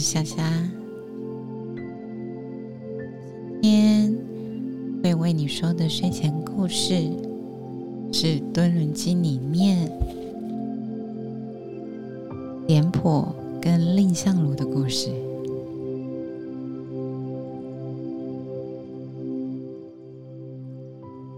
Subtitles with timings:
[0.00, 0.50] 是夏夏。
[3.60, 4.16] 今天
[5.02, 7.10] 会为你说的睡前故事
[8.10, 9.92] 是《敦伦经》里面
[12.66, 13.30] 廉颇
[13.60, 15.10] 跟蔺相如的故事。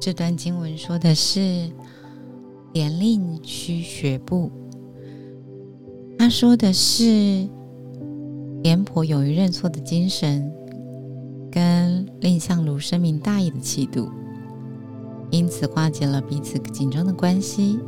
[0.00, 1.68] 这段经文说的是
[2.72, 4.52] 廉令须学步。
[6.16, 7.48] 他说的是
[8.62, 10.52] 廉颇勇于认错的精神，
[11.50, 14.08] 跟蔺相如深明大义的气度，
[15.30, 17.80] 因此化解了彼此紧张的关系，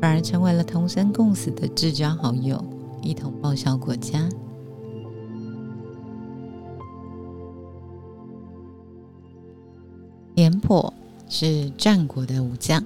[0.00, 2.64] 反而成为了同生共死的至交好友，
[3.02, 4.28] 一同报效国家。
[10.36, 10.94] 廉颇
[11.28, 12.84] 是战国的武将，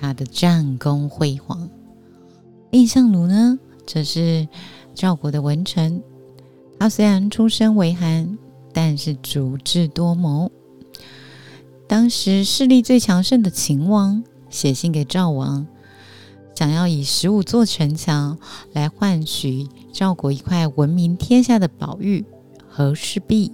[0.00, 1.68] 他的战功辉煌。
[2.70, 4.46] 蔺相如呢，则是
[4.98, 6.02] 赵国的文臣。
[6.76, 8.36] 他虽然出身为寒，
[8.72, 10.50] 但是足智多谋。
[11.86, 15.64] 当时势力最强盛的秦王写信给赵王，
[16.56, 18.36] 想要以十五座城墙
[18.72, 22.24] 来换取赵国一块闻名天下的宝玉
[22.68, 23.52] 和氏璧。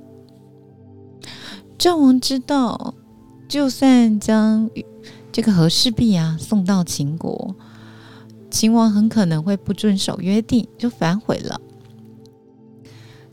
[1.76, 2.94] 赵王知道，
[3.46, 4.70] 就算将
[5.30, 7.54] 这个和氏璧啊送到秦国。
[8.54, 11.60] 秦王很可能会不遵守约定，就反悔了。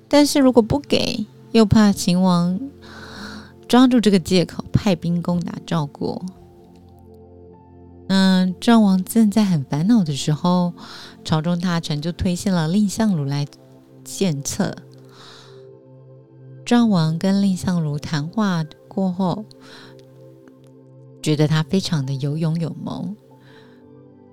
[0.09, 2.59] 但是如果不给，又怕秦王
[3.67, 6.25] 抓住这个借口派兵攻打赵国。
[8.08, 10.73] 嗯，赵王正在很烦恼的时候，
[11.23, 13.45] 朝中大臣就推荐了蔺相如来
[14.03, 14.75] 献策。
[16.66, 19.45] 赵王跟蔺相如谈话过后，
[21.22, 23.13] 觉得他非常的有勇有谋。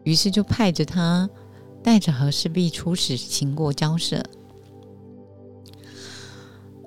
[0.08, 1.28] 于是就派着他
[1.82, 4.24] 带着和氏璧出使秦国交涉，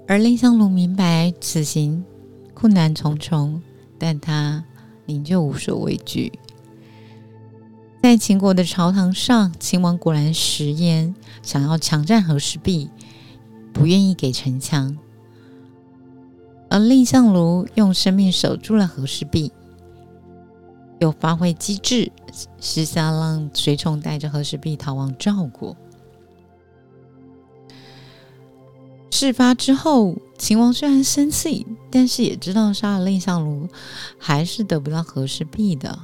[0.07, 2.03] 而蔺相如明白此行
[2.55, 3.61] 困难重重，
[3.99, 4.65] 但他
[5.05, 6.33] 仍旧无所畏惧。
[8.01, 12.89] 在秦国的朝堂上，秦王果然食言，想要强占和氏璧，
[13.71, 14.97] 不愿意给城墙，
[16.71, 19.51] 而蔺相如用生命守住了和氏璧。
[20.99, 22.11] 又发挥机智，
[22.59, 25.75] 私下让随从带着和氏璧逃往赵国。
[29.09, 33.67] 事发之后，秦王虽然生气，但是也知道杀了蔺相如
[34.17, 35.99] 还是得不到和氏璧的，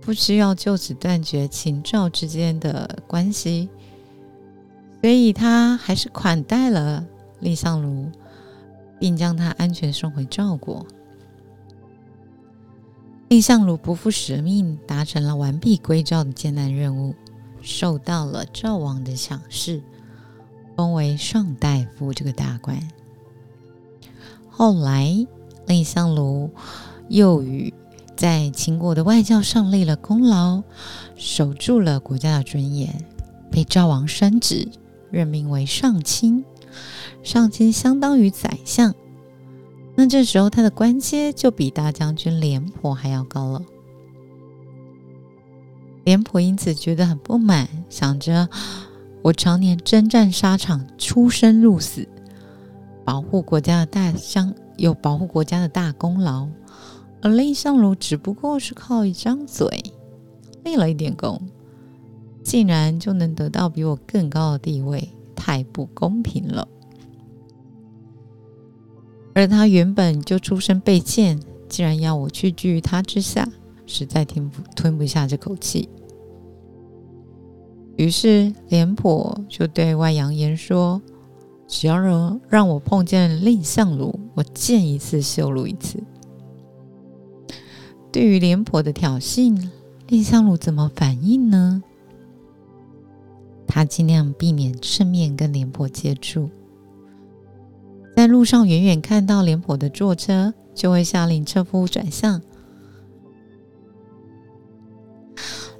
[0.00, 3.68] 不需要就此断绝秦赵之间的关系，
[5.00, 7.06] 所以他还是款待了
[7.40, 8.10] 蔺相如，
[8.98, 10.84] 并将他安全送回赵国。
[13.28, 17.14] 蔺相如不负使命，达成了完璧归赵的艰难任务，
[17.60, 19.82] 受到了赵王的赏识，
[20.74, 22.88] 封为上大夫这个大官。
[24.48, 25.26] 后来，
[25.66, 26.50] 蔺相如
[27.08, 27.74] 又与
[28.16, 30.62] 在秦国的外交上立了功劳，
[31.14, 33.04] 守住了国家的尊严，
[33.50, 34.66] 被赵王升职，
[35.10, 36.44] 任命为上卿。
[37.22, 38.94] 上卿相当于宰相。
[40.00, 43.60] 那这时候，他的官阶就比大将军廉颇还要高了。
[46.04, 48.48] 廉颇因此觉得很不满，想着
[49.22, 52.08] 我常年征战沙场，出生入死，
[53.04, 56.46] 保护国家的大相，有保护国家的大功劳，
[57.20, 59.82] 而蔺相如只不过是靠一张嘴
[60.62, 61.42] 立了一点功，
[62.44, 66.68] 竟然就能得到比我更高的地位，太不公平了。
[69.38, 71.38] 而他原本就出身卑贱，
[71.68, 73.48] 竟然要我去居于他之下，
[73.86, 75.88] 实在听不吞不下这口气。
[77.94, 81.00] 于是廉颇就对外扬言说
[81.68, 86.02] ：“只要让让我碰见蔺相如，我见一次羞辱一次。”
[88.10, 89.68] 对于廉颇的挑衅，
[90.08, 91.80] 蔺相如怎么反应呢？
[93.68, 96.50] 他尽量避免正面跟廉颇接触。
[98.18, 102.42] 在路上远远看到廉颇的坐车，就会下令车夫转向。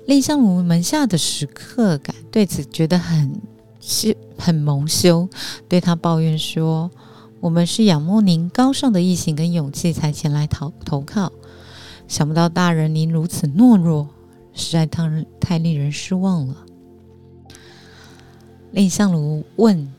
[0.07, 3.43] 蔺相如门下的食客感对此觉得很
[3.81, 5.29] 羞，很蒙羞，
[5.69, 6.89] 对他抱怨说
[7.43, 11.33] ：“我们是仰慕您高尚的义行跟勇气才前来投投靠，
[12.07, 14.09] 想不到大人您如此懦弱，
[14.53, 16.65] 实在太太令人失望了。”
[18.71, 19.93] 蔺相如问：“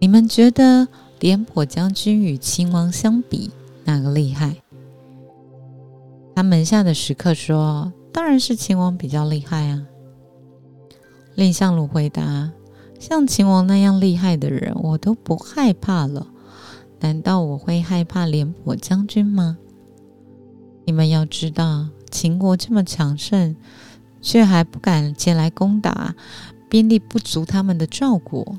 [0.00, 0.88] 你们觉得？”
[1.20, 3.50] 廉颇将军与秦王相比，
[3.84, 4.56] 哪个厉害？
[6.34, 9.86] 他门下的食客说：“当然是秦王比较厉害啊。”
[11.36, 12.50] 蔺相如回答
[12.98, 16.26] ：“像秦王那样厉害的人，我都不害怕了。
[17.00, 19.58] 难道我会害怕廉颇将军吗？
[20.86, 23.54] 你们要知道，秦国这么强盛，
[24.22, 26.14] 却还不敢前来攻打
[26.70, 28.56] 兵力不足他们的赵国，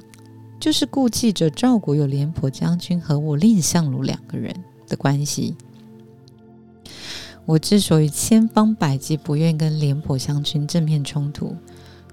[0.62, 4.56] 就是顾忌着赵国有廉颇将军和我蔺相如两个人
[4.88, 5.56] 的关系。
[7.46, 11.56] 我之所以千方百计不愿跟廉颇将军正面冲突，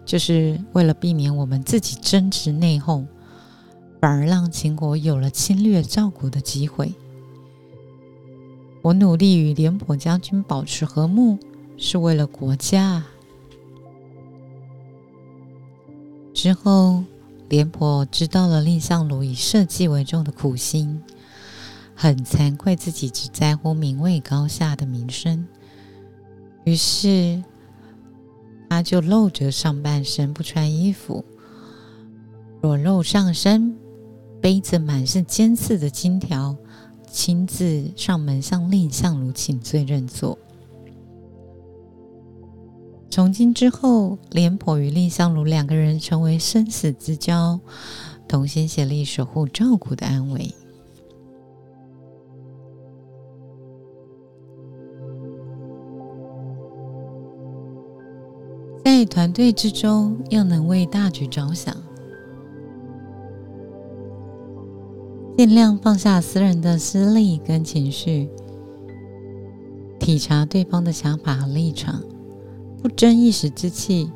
[0.06, 3.06] 就是为了避免我们自己争执内讧。
[4.00, 6.94] 反而让秦国有了侵略赵国的机会。
[8.80, 11.36] 我努力与廉颇将军保持和睦，
[11.76, 13.04] 是为了国家。
[16.32, 17.02] 之后，
[17.48, 21.02] 廉颇知道了蔺相如以社稷为重的苦心，
[21.94, 25.46] 很惭愧自己只在乎名位高下的名声，
[26.64, 27.42] 于是
[28.68, 31.24] 他就露着上半身不穿衣服，
[32.60, 33.76] 裸露上身。
[34.40, 36.56] 背着满是尖刺的金条，
[37.10, 40.38] 亲自上门向蔺相如请罪认错。
[43.10, 47.58] 从今之后，廉颇与蔺相如两个人成为生死之交，
[48.28, 50.54] 同心协力守护赵国的安危。
[58.84, 61.74] 在团队之中，要能为大局着想。
[65.36, 68.28] 尽量放下私人的私利跟情绪，
[70.00, 72.02] 体察对方的想法和立场，
[72.82, 74.10] 不争一时之气，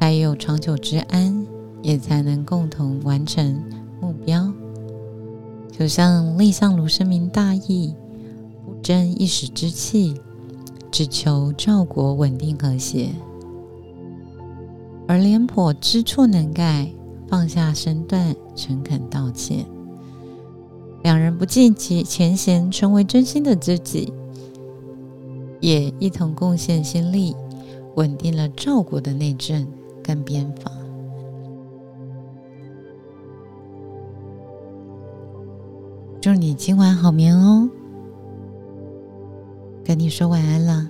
[0.00, 1.46] 才有长久之安，
[1.82, 3.62] 也才能共同完成
[4.00, 4.52] 目标。
[5.70, 7.94] 就像蔺相如深明大义，
[8.64, 10.14] 不争一时之气，
[10.90, 13.10] 只求赵国稳定和谐；
[15.06, 16.90] 而廉颇知错能改，
[17.28, 19.66] 放下身段，诚恳道歉。
[21.02, 24.12] 两人不计其前嫌，成为真心的知己，
[25.60, 27.34] 也一同贡献心力，
[27.96, 29.66] 稳定了赵国的内政
[30.02, 30.72] 跟边防。
[36.20, 37.68] 祝你今晚好眠哦！
[39.84, 40.88] 跟你说晚安了，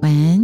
[0.00, 0.43] 晚安。